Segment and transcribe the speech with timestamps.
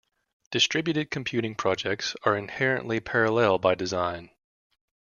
[0.49, 4.31] Distributed computing projects are inherently parallel by design.